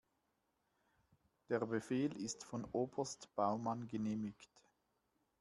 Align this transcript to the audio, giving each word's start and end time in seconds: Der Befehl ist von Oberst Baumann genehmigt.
Der 1.49 1.59
Befehl 1.59 2.11
ist 2.17 2.43
von 2.43 2.65
Oberst 2.71 3.35
Baumann 3.35 3.87
genehmigt. 3.87 4.49